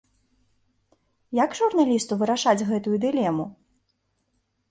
Як 1.43 1.51
журналісту 1.59 2.13
вырашаць 2.23 2.65
гэтую 2.71 2.97
дылему? 3.05 3.45